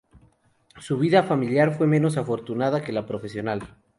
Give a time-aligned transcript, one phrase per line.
[0.79, 3.77] Su vida familiar fue menos afortunada que la profesional.